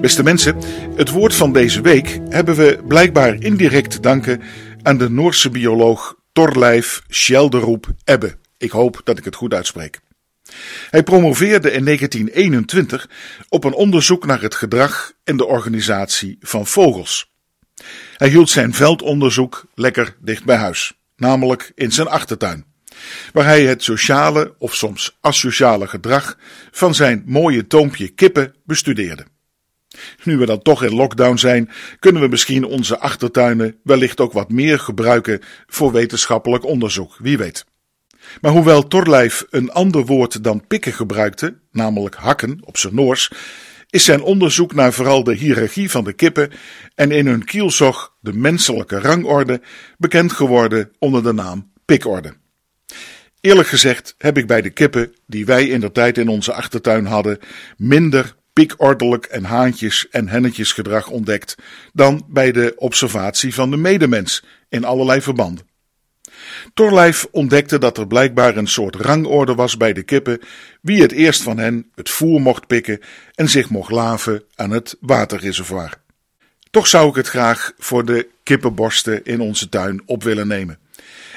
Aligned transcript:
Beste 0.00 0.22
mensen, 0.22 0.56
het 0.96 1.10
woord 1.10 1.34
van 1.34 1.52
deze 1.52 1.80
week 1.80 2.20
hebben 2.28 2.56
we 2.56 2.82
blijkbaar 2.86 3.34
indirect 3.34 3.90
te 3.90 4.00
danken 4.00 4.42
aan 4.82 4.98
de 4.98 5.10
Noorse 5.10 5.50
bioloog 5.50 6.16
Torlijf 6.32 7.02
Skjelderoep 7.08 7.86
Ebbe. 8.04 8.36
Ik 8.58 8.70
hoop 8.70 9.00
dat 9.04 9.18
ik 9.18 9.24
het 9.24 9.34
goed 9.34 9.54
uitspreek. 9.54 10.00
Hij 10.90 11.02
promoveerde 11.02 11.70
in 11.70 11.84
1921 11.84 13.08
op 13.48 13.64
een 13.64 13.74
onderzoek 13.74 14.26
naar 14.26 14.42
het 14.42 14.54
gedrag 14.54 15.12
en 15.24 15.36
de 15.36 15.46
organisatie 15.46 16.36
van 16.40 16.66
vogels. 16.66 17.32
Hij 18.16 18.28
hield 18.28 18.50
zijn 18.50 18.74
veldonderzoek 18.74 19.64
lekker 19.74 20.16
dicht 20.20 20.44
bij 20.44 20.56
huis, 20.56 20.92
namelijk 21.16 21.72
in 21.74 21.92
zijn 21.92 22.08
achtertuin, 22.08 22.64
waar 23.32 23.44
hij 23.44 23.66
het 23.66 23.82
sociale 23.82 24.54
of 24.58 24.74
soms 24.74 25.18
asociale 25.20 25.86
gedrag 25.86 26.38
van 26.70 26.94
zijn 26.94 27.22
mooie 27.26 27.66
toompje 27.66 28.08
kippen 28.08 28.54
bestudeerde. 28.64 29.24
Nu 30.24 30.36
we 30.36 30.46
dan 30.46 30.62
toch 30.62 30.82
in 30.82 30.94
lockdown 30.94 31.36
zijn, 31.36 31.70
kunnen 31.98 32.22
we 32.22 32.28
misschien 32.28 32.64
onze 32.64 32.98
achtertuinen 32.98 33.76
wellicht 33.82 34.20
ook 34.20 34.32
wat 34.32 34.50
meer 34.50 34.78
gebruiken 34.78 35.40
voor 35.66 35.92
wetenschappelijk 35.92 36.64
onderzoek, 36.64 37.16
wie 37.18 37.38
weet. 37.38 37.64
Maar 38.40 38.52
hoewel 38.52 38.88
Torlijf 38.88 39.44
een 39.50 39.72
ander 39.72 40.04
woord 40.04 40.44
dan 40.44 40.66
pikken 40.66 40.92
gebruikte, 40.92 41.58
namelijk 41.70 42.14
hakken 42.14 42.58
op 42.64 42.76
zijn 42.76 42.94
Noors, 42.94 43.30
is 43.90 44.04
zijn 44.04 44.22
onderzoek 44.22 44.74
naar 44.74 44.92
vooral 44.92 45.24
de 45.24 45.34
hiërarchie 45.34 45.90
van 45.90 46.04
de 46.04 46.12
kippen 46.12 46.50
en 46.94 47.10
in 47.10 47.26
hun 47.26 47.44
kielzog 47.44 48.16
de 48.20 48.32
menselijke 48.32 48.98
rangorde 48.98 49.60
bekend 49.98 50.32
geworden 50.32 50.90
onder 50.98 51.22
de 51.22 51.32
naam 51.32 51.72
pikorde. 51.84 52.34
Eerlijk 53.44 53.68
gezegd 53.68 54.14
heb 54.18 54.38
ik 54.38 54.46
bij 54.46 54.62
de 54.62 54.70
kippen 54.70 55.14
die 55.26 55.46
wij 55.46 55.66
in 55.66 55.80
de 55.80 55.92
tijd 55.92 56.18
in 56.18 56.28
onze 56.28 56.52
achtertuin 56.52 57.06
hadden 57.06 57.38
minder 57.76 58.34
pikordelijk 58.52 59.24
en 59.24 59.44
haantjes 59.44 60.08
en 60.10 60.28
hennetjesgedrag 60.28 61.08
ontdekt 61.08 61.54
dan 61.92 62.24
bij 62.28 62.52
de 62.52 62.72
observatie 62.76 63.54
van 63.54 63.70
de 63.70 63.76
medemens 63.76 64.44
in 64.68 64.84
allerlei 64.84 65.22
verbanden. 65.22 65.66
Torlijf 66.74 67.26
ontdekte 67.30 67.78
dat 67.78 67.98
er 67.98 68.06
blijkbaar 68.06 68.56
een 68.56 68.66
soort 68.66 68.96
rangorde 68.96 69.54
was 69.54 69.76
bij 69.76 69.92
de 69.92 70.02
kippen, 70.02 70.40
wie 70.80 71.02
het 71.02 71.12
eerst 71.12 71.42
van 71.42 71.58
hen 71.58 71.90
het 71.94 72.10
voer 72.10 72.40
mocht 72.40 72.66
pikken 72.66 73.00
en 73.34 73.48
zich 73.48 73.70
mocht 73.70 73.90
laven 73.90 74.42
aan 74.54 74.70
het 74.70 74.96
waterreservoir. 75.00 75.90
Toch 76.70 76.86
zou 76.86 77.08
ik 77.08 77.14
het 77.14 77.28
graag 77.28 77.72
voor 77.78 78.04
de 78.04 78.28
kippenborsten 78.42 79.24
in 79.24 79.40
onze 79.40 79.68
tuin 79.68 80.02
op 80.06 80.22
willen 80.22 80.46
nemen. 80.48 80.78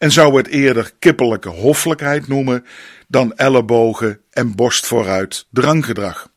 En 0.00 0.12
zou 0.12 0.36
het 0.36 0.46
eerder 0.46 0.92
kippelijke 0.98 1.48
hoffelijkheid 1.48 2.28
noemen 2.28 2.64
dan 3.08 3.36
ellebogen 3.36 4.20
en 4.30 4.54
borst 4.54 4.86
vooruit 4.86 5.46
dranggedrag. 5.50 6.28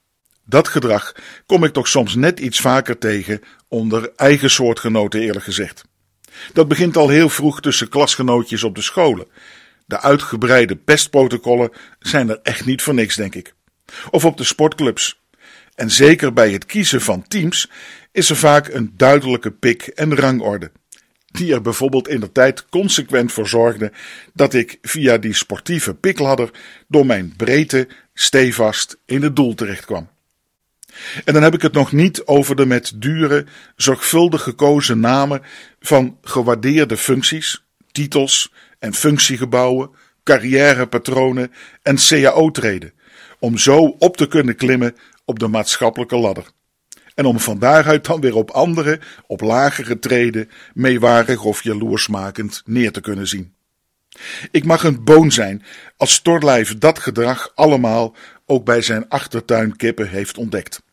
Dat 0.46 0.68
gedrag 0.68 1.16
kom 1.46 1.64
ik 1.64 1.74
toch 1.74 1.88
soms 1.88 2.16
net 2.16 2.40
iets 2.40 2.60
vaker 2.60 2.98
tegen 2.98 3.42
onder 3.68 4.12
eigen 4.16 4.50
soortgenoten 4.50 5.22
eerlijk 5.22 5.46
gezegd. 5.46 5.84
Dat 6.54 6.68
begint 6.68 6.98
al 6.98 7.10
heel 7.10 7.30
vroeg 7.30 7.62
tussen 7.62 7.90
klasgenootjes 7.90 8.64
op 8.64 8.76
de 8.76 8.82
scholen. 8.82 9.28
De 9.86 10.02
uitgebreide 10.02 10.76
pestprotocollen 10.76 11.72
zijn 12.00 12.30
er 12.30 12.40
echt 12.42 12.66
niet 12.66 12.82
voor 12.82 12.94
niks, 12.94 13.16
denk 13.16 13.36
ik. 13.36 13.54
Of 14.10 14.26
op 14.26 14.38
de 14.38 14.44
sportclubs. 14.44 15.22
En 15.76 15.92
zeker 15.92 16.34
bij 16.34 16.52
het 16.52 16.66
kiezen 16.66 17.02
van 17.02 17.28
teams 17.28 17.70
is 18.12 18.30
er 18.30 18.36
vaak 18.36 18.68
een 18.68 18.94
duidelijke 18.98 19.52
pik- 19.52 19.88
en 19.88 20.16
rangorde. 20.16 20.72
Die 21.34 21.54
er 21.54 21.62
bijvoorbeeld 21.62 22.08
in 22.08 22.20
de 22.20 22.32
tijd 22.32 22.66
consequent 22.70 23.32
voor 23.32 23.48
zorgde 23.48 23.92
dat 24.34 24.54
ik 24.54 24.78
via 24.82 25.18
die 25.18 25.34
sportieve 25.34 25.94
pikladder 25.94 26.50
door 26.88 27.06
mijn 27.06 27.34
breedte 27.38 27.88
stevast 28.14 28.98
in 29.06 29.22
het 29.22 29.36
doel 29.36 29.56
terecht 29.56 29.86
kwam. 29.86 30.10
En 31.26 31.34
dan 31.34 31.44
heb 31.44 31.54
ik 31.54 31.62
het 31.62 31.74
nog 31.74 31.92
niet 31.92 32.26
over 32.26 32.56
de 32.56 32.66
met 32.66 32.92
dure, 32.96 33.46
zorgvuldig 33.76 34.44
gekozen 34.44 35.00
namen 35.00 35.42
van 35.80 36.18
gewaardeerde 36.22 36.98
functies, 36.98 37.66
titels 37.92 38.54
en 38.80 38.94
functiegebouwen, 38.94 39.90
carrièrepatronen 40.24 41.52
en 41.82 41.96
CAO-treden, 41.96 42.94
om 43.40 43.58
zo 43.58 43.78
op 43.80 44.18
te 44.18 44.28
kunnen 44.28 44.56
klimmen 44.56 44.96
op 45.26 45.40
de 45.40 45.48
maatschappelijke 45.48 46.18
ladder. 46.18 46.46
En 47.16 47.26
om 47.26 47.40
van 47.40 47.60
daaruit 47.60 48.06
dan 48.06 48.22
weer 48.22 48.36
op 48.36 48.52
andere, 48.52 49.00
op 49.28 49.42
lagere 49.42 50.00
treden, 50.00 50.50
meewarig 50.74 51.44
of 51.44 51.64
jaloersmakend 51.64 52.62
neer 52.66 52.92
te 52.92 53.02
kunnen 53.02 53.28
zien. 53.28 53.54
Ik 54.52 54.66
mag 54.66 54.84
een 54.84 55.04
boon 55.04 55.32
zijn 55.32 55.64
als 55.98 56.14
Storlijf 56.14 56.78
dat 56.78 57.00
gedrag 57.00 57.52
allemaal 57.56 58.16
ook 58.46 58.66
bij 58.66 58.82
zijn 58.82 59.10
achtertuinkippen 59.10 60.10
heeft 60.10 60.38
ontdekt. 60.38 60.84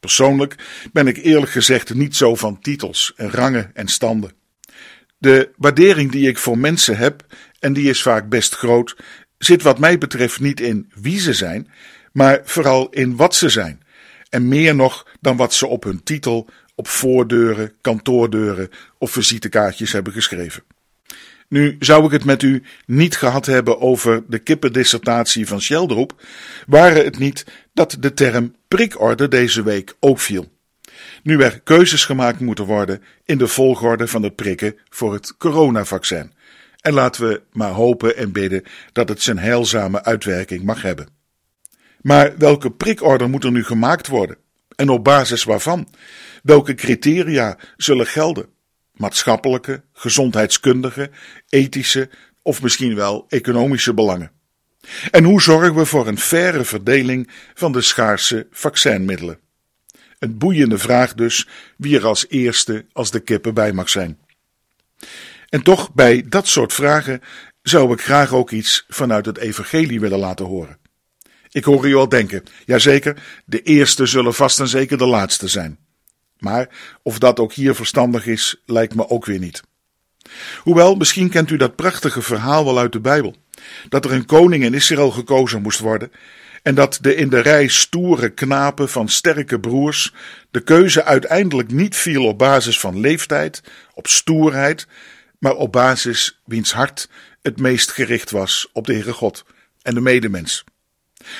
Persoonlijk 0.00 0.54
ben 0.92 1.06
ik 1.06 1.16
eerlijk 1.16 1.52
gezegd 1.52 1.94
niet 1.94 2.16
zo 2.16 2.34
van 2.34 2.60
titels 2.60 3.12
en 3.16 3.30
rangen 3.30 3.70
en 3.74 3.88
standen. 3.88 4.32
De 5.18 5.50
waardering 5.56 6.10
die 6.10 6.28
ik 6.28 6.38
voor 6.38 6.58
mensen 6.58 6.96
heb, 6.96 7.26
en 7.58 7.72
die 7.72 7.88
is 7.88 8.02
vaak 8.02 8.28
best 8.28 8.54
groot, 8.54 8.96
zit 9.38 9.62
wat 9.62 9.78
mij 9.78 9.98
betreft 9.98 10.40
niet 10.40 10.60
in 10.60 10.92
wie 10.94 11.20
ze 11.20 11.32
zijn, 11.32 11.70
maar 12.12 12.40
vooral 12.44 12.88
in 12.88 13.16
wat 13.16 13.34
ze 13.34 13.48
zijn. 13.48 13.83
En 14.34 14.48
meer 14.48 14.74
nog 14.74 15.06
dan 15.20 15.36
wat 15.36 15.54
ze 15.54 15.66
op 15.66 15.84
hun 15.84 16.02
titel, 16.02 16.48
op 16.74 16.88
voordeuren, 16.88 17.72
kantoordeuren 17.80 18.70
of 18.98 19.10
visitekaartjes 19.10 19.92
hebben 19.92 20.12
geschreven. 20.12 20.62
Nu 21.48 21.76
zou 21.78 22.04
ik 22.04 22.10
het 22.10 22.24
met 22.24 22.42
u 22.42 22.62
niet 22.86 23.16
gehad 23.16 23.46
hebben 23.46 23.80
over 23.80 24.22
de 24.28 24.38
kippendissertatie 24.38 25.46
van 25.46 25.60
Sheldroep, 25.60 26.22
waren 26.66 27.04
het 27.04 27.18
niet 27.18 27.46
dat 27.72 27.96
de 28.00 28.14
term 28.14 28.54
prikorde 28.68 29.28
deze 29.28 29.62
week 29.62 29.94
ook 30.00 30.18
viel. 30.18 30.52
Nu 31.22 31.40
er 31.40 31.60
keuzes 31.60 32.04
gemaakt 32.04 32.40
moeten 32.40 32.64
worden 32.64 33.02
in 33.24 33.38
de 33.38 33.48
volgorde 33.48 34.08
van 34.08 34.22
het 34.22 34.34
prikken 34.34 34.76
voor 34.88 35.12
het 35.12 35.36
coronavaccin. 35.36 36.32
En 36.80 36.92
laten 36.92 37.28
we 37.28 37.42
maar 37.52 37.72
hopen 37.72 38.16
en 38.16 38.32
bidden 38.32 38.62
dat 38.92 39.08
het 39.08 39.22
zijn 39.22 39.38
heilzame 39.38 40.04
uitwerking 40.04 40.62
mag 40.62 40.82
hebben. 40.82 41.22
Maar 42.04 42.36
welke 42.38 42.70
prikorde 42.70 43.26
moet 43.26 43.44
er 43.44 43.52
nu 43.52 43.64
gemaakt 43.64 44.06
worden? 44.06 44.36
En 44.76 44.88
op 44.88 45.04
basis 45.04 45.44
waarvan? 45.44 45.88
Welke 46.42 46.74
criteria 46.74 47.58
zullen 47.76 48.06
gelden? 48.06 48.48
maatschappelijke, 48.94 49.82
gezondheidskundige, 49.92 51.10
ethische 51.48 52.10
of 52.42 52.62
misschien 52.62 52.94
wel 52.94 53.26
economische 53.28 53.94
belangen. 53.94 54.30
En 55.10 55.24
hoe 55.24 55.42
zorgen 55.42 55.74
we 55.74 55.84
voor 55.84 56.08
een 56.08 56.18
faire 56.18 56.64
verdeling 56.64 57.30
van 57.54 57.72
de 57.72 57.80
schaarse 57.80 58.46
vaccinmiddelen? 58.50 59.38
Een 60.18 60.38
boeiende 60.38 60.78
vraag 60.78 61.14
dus 61.14 61.48
wie 61.76 61.96
er 61.96 62.06
als 62.06 62.28
eerste 62.28 62.86
als 62.92 63.10
de 63.10 63.20
kippen 63.20 63.54
bij 63.54 63.72
mag 63.72 63.88
zijn. 63.88 64.18
En 65.48 65.62
toch, 65.62 65.92
bij 65.94 66.24
dat 66.28 66.46
soort 66.46 66.72
vragen 66.72 67.20
zou 67.62 67.92
ik 67.92 68.00
graag 68.00 68.32
ook 68.32 68.50
iets 68.50 68.84
vanuit 68.88 69.26
het 69.26 69.38
evangelie 69.38 70.00
willen 70.00 70.18
laten 70.18 70.46
horen. 70.46 70.78
Ik 71.54 71.64
hoor 71.64 71.88
u 71.88 71.94
al 71.94 72.08
denken, 72.08 72.42
jazeker, 72.64 73.22
de 73.44 73.62
eerste 73.62 74.06
zullen 74.06 74.34
vast 74.34 74.60
en 74.60 74.68
zeker 74.68 74.98
de 74.98 75.06
laatste 75.06 75.48
zijn. 75.48 75.78
Maar 76.38 76.68
of 77.02 77.18
dat 77.18 77.38
ook 77.38 77.52
hier 77.52 77.74
verstandig 77.74 78.26
is, 78.26 78.62
lijkt 78.66 78.94
me 78.94 79.08
ook 79.08 79.24
weer 79.24 79.38
niet. 79.38 79.62
Hoewel, 80.58 80.94
misschien 80.94 81.28
kent 81.28 81.50
u 81.50 81.56
dat 81.56 81.76
prachtige 81.76 82.22
verhaal 82.22 82.64
wel 82.64 82.78
uit 82.78 82.92
de 82.92 83.00
Bijbel: 83.00 83.34
dat 83.88 84.04
er 84.04 84.12
een 84.12 84.26
koning 84.26 84.64
in 84.64 84.74
Israël 84.74 85.10
gekozen 85.10 85.62
moest 85.62 85.78
worden 85.78 86.10
en 86.62 86.74
dat 86.74 86.98
de 87.00 87.14
in 87.14 87.28
de 87.28 87.40
rij 87.40 87.68
stoere 87.68 88.28
knapen 88.28 88.88
van 88.88 89.08
sterke 89.08 89.60
broers 89.60 90.14
de 90.50 90.60
keuze 90.60 91.04
uiteindelijk 91.04 91.70
niet 91.70 91.96
viel 91.96 92.26
op 92.26 92.38
basis 92.38 92.80
van 92.80 93.00
leeftijd, 93.00 93.62
op 93.92 94.06
stoerheid, 94.06 94.86
maar 95.38 95.54
op 95.54 95.72
basis 95.72 96.40
wiens 96.44 96.72
hart 96.72 97.08
het 97.42 97.60
meest 97.60 97.90
gericht 97.90 98.30
was 98.30 98.68
op 98.72 98.86
de 98.86 98.92
Heere 98.92 99.12
God 99.12 99.44
en 99.82 99.94
de 99.94 100.00
medemens. 100.00 100.64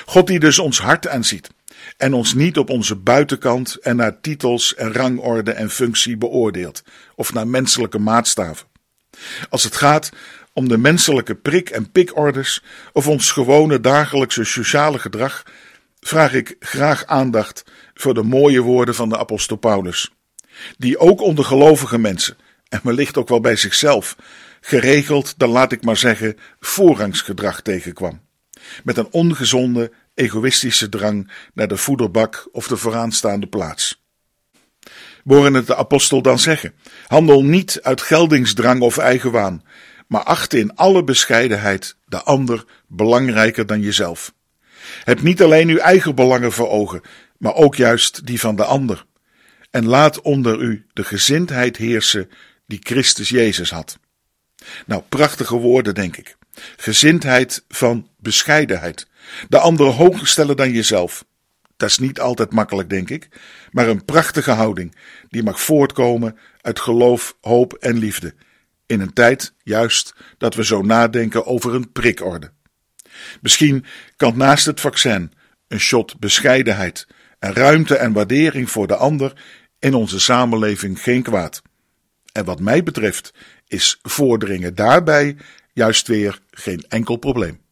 God 0.06 0.26
die 0.26 0.38
dus 0.38 0.59
ons 0.59 0.79
hart 0.79 1.09
aanziet 1.09 1.50
en 1.97 2.14
ons 2.14 2.35
niet 2.35 2.59
op 2.59 2.70
onze 2.70 2.97
buitenkant 2.97 3.75
en 3.75 3.97
naar 3.97 4.20
titels 4.20 4.75
en 4.75 4.93
rangorde 4.93 5.53
en 5.53 5.70
functie 5.70 6.17
beoordeelt, 6.17 6.82
of 7.14 7.32
naar 7.32 7.49
menselijke 7.49 7.99
maatstaven. 7.99 8.67
Als 9.49 9.64
het 9.64 9.76
gaat 9.76 10.11
om 10.53 10.69
de 10.69 10.79
menselijke 10.79 11.35
prik- 11.35 11.70
en 11.70 11.91
pikorders 11.91 12.62
of 12.93 13.09
ons 13.09 13.31
gewone 13.31 13.81
dagelijkse 13.81 14.44
sociale 14.44 14.99
gedrag, 14.99 15.43
vraag 16.00 16.32
ik 16.32 16.56
graag 16.59 17.06
aandacht 17.06 17.64
voor 17.94 18.14
de 18.14 18.23
mooie 18.23 18.61
woorden 18.61 18.94
van 18.94 19.09
de 19.09 19.19
apostel 19.19 19.56
Paulus, 19.56 20.11
die 20.79 20.99
ook 20.99 21.20
onder 21.20 21.44
gelovige 21.44 21.99
mensen, 21.99 22.37
en 22.69 22.81
wellicht 22.82 23.17
ook 23.17 23.29
wel 23.29 23.41
bij 23.41 23.56
zichzelf, 23.56 24.17
geregeld, 24.61 25.35
dan 25.37 25.49
laat 25.49 25.73
ik 25.73 25.82
maar 25.82 25.97
zeggen, 25.97 26.38
voorrangsgedrag 26.61 27.61
tegenkwam. 27.61 28.20
Met 28.84 28.96
een 28.96 29.08
ongezonde 29.11 29.93
egoïstische 30.14 30.88
drang 30.88 31.31
naar 31.55 31.69
de 31.69 31.76
voederbak 31.76 32.49
of 32.52 32.69
de 32.69 32.76
vooraanstaande 32.76 33.46
plaats. 33.46 34.02
We 35.25 35.34
horen 35.34 35.55
het 35.55 35.66
de 35.66 35.76
apostel 35.76 36.22
dan 36.22 36.38
zeggen: 36.38 36.75
handel 37.06 37.44
niet 37.44 37.78
uit 37.82 38.00
geldingsdrang 38.00 38.81
of 38.81 38.99
eigenwaan, 38.99 39.64
maar 40.06 40.22
acht 40.22 40.55
in 40.55 40.76
alle 40.76 41.05
bescheidenheid 41.05 41.96
de 42.06 42.22
ander 42.22 42.64
belangrijker 42.88 43.66
dan 43.66 43.81
jezelf. 43.81 44.34
Heb 45.05 45.22
niet 45.22 45.43
alleen 45.43 45.69
uw 45.69 45.78
eigen 45.78 46.14
belangen 46.14 46.52
voor 46.52 46.69
ogen, 46.69 47.00
maar 47.38 47.55
ook 47.55 47.75
juist 47.75 48.26
die 48.26 48.40
van 48.40 48.56
de 48.56 48.64
ander. 48.64 49.05
En 49.70 49.87
laat 49.87 50.20
onder 50.20 50.61
u 50.61 50.87
de 50.93 51.05
gezindheid 51.05 51.76
heersen 51.76 52.31
die 52.66 52.78
Christus 52.82 53.28
Jezus 53.28 53.70
had. 53.70 53.99
Nou, 54.87 55.02
prachtige 55.08 55.56
woorden, 55.56 55.94
denk 55.94 56.16
ik. 56.16 56.37
Gezindheid 56.77 57.65
van 57.69 58.09
bescheidenheid. 58.19 59.06
De 59.49 59.59
ander 59.59 59.87
hoger 59.87 60.27
stellen 60.27 60.56
dan 60.56 60.71
jezelf. 60.71 61.25
Dat 61.77 61.89
is 61.89 61.99
niet 61.99 62.21
altijd 62.21 62.53
makkelijk, 62.53 62.91
denk 62.91 63.11
ik, 63.11 63.29
maar 63.71 63.89
een 63.89 64.05
prachtige 64.05 64.51
houding 64.51 64.97
die 65.29 65.43
mag 65.43 65.61
voortkomen 65.61 66.39
uit 66.61 66.81
geloof, 66.81 67.37
hoop 67.41 67.73
en 67.73 67.99
liefde. 67.99 68.35
In 68.87 69.01
een 69.01 69.12
tijd, 69.12 69.55
juist, 69.62 70.15
dat 70.39 70.55
we 70.55 70.65
zo 70.65 70.83
nadenken 70.83 71.47
over 71.47 71.75
een 71.75 71.93
prikorde. 71.93 72.53
Misschien 73.41 73.85
kan 74.17 74.37
naast 74.37 74.67
het 74.67 74.81
vaccin 74.81 75.33
een 75.69 75.81
shot 75.81 76.19
bescheidenheid 76.19 77.07
en 77.39 77.53
ruimte 77.53 77.97
en 77.97 78.12
waardering 78.12 78.71
voor 78.71 78.87
de 78.87 78.97
ander 78.97 79.33
in 79.79 79.95
onze 79.95 80.21
samenleving 80.21 81.03
geen 81.03 81.23
kwaad. 81.23 81.62
En 82.33 82.45
wat 82.45 82.61
mij 82.61 82.83
betreft 82.83 83.35
is 83.67 83.99
voordringen 84.03 84.75
daarbij 84.75 85.37
juist 85.75 86.06
weer 86.06 86.41
geen 86.50 86.85
enkel 86.88 87.17
probleem. 87.17 87.63